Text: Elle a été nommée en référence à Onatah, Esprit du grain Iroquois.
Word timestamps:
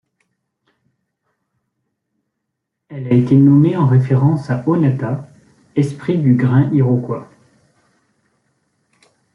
Elle 2.89 3.05
a 3.05 3.11
été 3.13 3.35
nommée 3.35 3.77
en 3.77 3.85
référence 3.85 4.49
à 4.49 4.63
Onatah, 4.67 5.29
Esprit 5.75 6.17
du 6.17 6.33
grain 6.33 6.71
Iroquois. 6.73 7.29